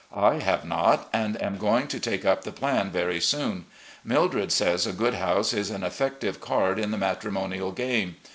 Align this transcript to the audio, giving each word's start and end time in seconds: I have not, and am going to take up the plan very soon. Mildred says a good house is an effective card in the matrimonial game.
I 0.15 0.39
have 0.39 0.65
not, 0.65 1.07
and 1.13 1.39
am 1.39 1.59
going 1.59 1.87
to 1.89 1.99
take 1.99 2.25
up 2.25 2.43
the 2.43 2.51
plan 2.51 2.89
very 2.89 3.19
soon. 3.21 3.67
Mildred 4.03 4.51
says 4.51 4.87
a 4.87 4.93
good 4.93 5.13
house 5.13 5.53
is 5.53 5.69
an 5.69 5.83
effective 5.83 6.41
card 6.41 6.79
in 6.79 6.89
the 6.89 6.97
matrimonial 6.97 7.71
game. 7.71 8.15